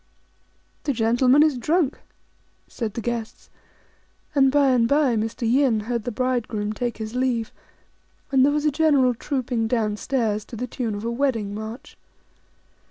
"The 0.85 0.93
gentleman 0.93 1.43
is 1.43 1.59
drunk," 1.59 1.99
said 2.67 2.95
the 2.95 3.01
guests; 3.05 3.51
and 4.33 4.51
by 4.51 4.71
and 4.71 4.87
by 4.87 5.15
Mr. 5.15 5.47
Yin 5.47 5.81
heard 5.81 6.05
the 6.05 6.11
bridegroom 6.11 6.73
take 6.73 6.97
his 6.97 7.13
leave, 7.13 7.51
and 8.31 8.43
there 8.43 8.51
was 8.51 8.65
a 8.65 8.71
general 8.71 9.13
trooping 9.13 9.67
down 9.67 9.97
stairs 9.97 10.43
to 10.45 10.55
the 10.55 10.65
tune 10.65 10.95
of 10.95 11.05
a 11.05 11.11
wedding 11.11 11.53
march. 11.53 11.99